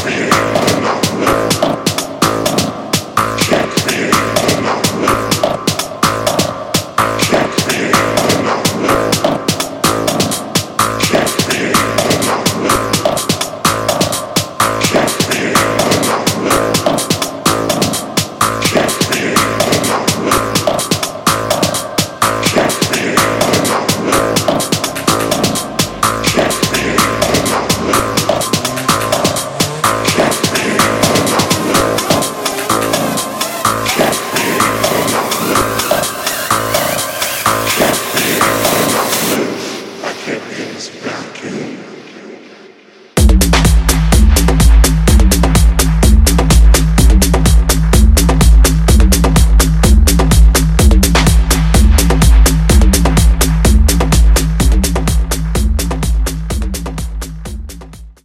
prayer. 0.00 0.29